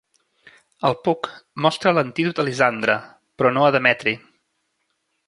El 0.87 0.95
Puck 1.07 1.27
mostra 1.65 1.93
l'antídot 1.97 2.41
a 2.45 2.45
Lisandre, 2.47 2.97
però 3.43 3.53
no 3.59 3.67
a 3.69 3.77
Demetri. 3.77 4.15